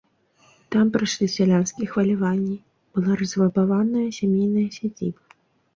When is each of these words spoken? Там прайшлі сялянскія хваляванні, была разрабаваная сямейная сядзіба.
Там 0.75 0.85
прайшлі 0.95 1.27
сялянскія 1.33 1.91
хваляванні, 1.93 2.57
была 2.97 3.11
разрабаваная 3.21 4.09
сямейная 4.21 4.67
сядзіба. 4.81 5.21